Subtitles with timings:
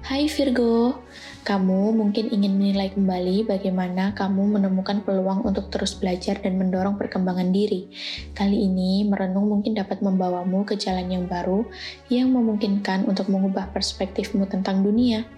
[0.00, 0.96] Hai Virgo,
[1.44, 7.52] kamu mungkin ingin menilai kembali bagaimana kamu menemukan peluang untuk terus belajar dan mendorong perkembangan
[7.52, 7.92] diri.
[8.32, 11.68] Kali ini, merenung mungkin dapat membawamu ke jalan yang baru
[12.08, 15.28] yang memungkinkan untuk mengubah perspektifmu tentang dunia.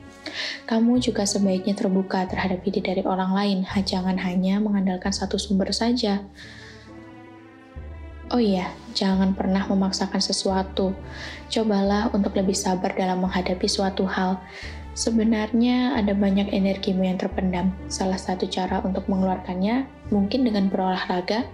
[0.71, 6.23] Kamu juga sebaiknya terbuka terhadap ide dari orang lain, jangan hanya mengandalkan satu sumber saja.
[8.33, 10.97] Oh iya, jangan pernah memaksakan sesuatu.
[11.53, 14.41] Cobalah untuk lebih sabar dalam menghadapi suatu hal.
[14.97, 17.77] Sebenarnya ada banyak energimu yang terpendam.
[17.93, 21.45] Salah satu cara untuk mengeluarkannya mungkin dengan berolahraga.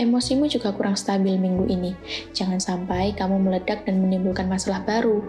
[0.00, 1.92] Emosimu juga kurang stabil minggu ini.
[2.32, 5.20] Jangan sampai kamu meledak dan menimbulkan masalah baru.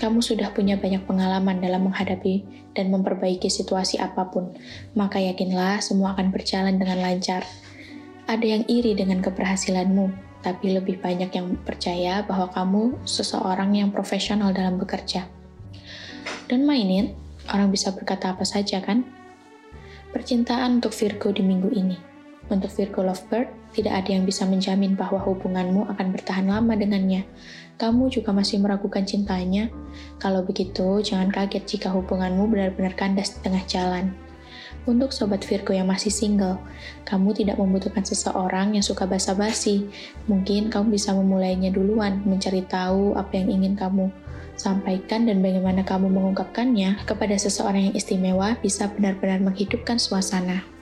[0.00, 4.52] Kamu sudah punya banyak pengalaman dalam menghadapi dan memperbaiki situasi apa pun,
[4.92, 7.44] maka yakinlah semua akan berjalan dengan lancar.
[8.26, 10.10] Ada yang iri dengan keberhasilanmu,
[10.42, 15.30] tapi lebih banyak yang percaya bahwa kamu seseorang yang profesional dalam bekerja.
[16.50, 17.08] Don't mind it,
[17.54, 19.06] orang bisa berkata apa saja kan?
[20.10, 21.94] Percintaan untuk Virgo di minggu ini.
[22.50, 27.26] Untuk Virgo Lovebird, tidak ada yang bisa menjamin bahwa hubunganmu akan bertahan lama dengannya.
[27.78, 29.70] Kamu juga masih meragukan cintanya.
[30.18, 34.25] Kalau begitu, jangan kaget jika hubunganmu benar-benar kandas di tengah jalan.
[34.84, 36.60] Untuk sobat Virgo yang masih single,
[37.08, 39.88] kamu tidak membutuhkan seseorang yang suka basa-basi.
[40.28, 44.12] Mungkin kamu bisa memulainya duluan, mencari tahu apa yang ingin kamu
[44.56, 50.75] sampaikan dan bagaimana kamu mengungkapkannya kepada seseorang yang istimewa bisa benar-benar menghidupkan suasana.